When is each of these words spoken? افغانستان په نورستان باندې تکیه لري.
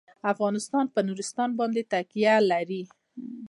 افغانستان 0.33 0.85
په 0.93 0.99
نورستان 1.07 1.49
باندې 1.59 1.81
تکیه 1.91 2.35
لري. 2.51 2.81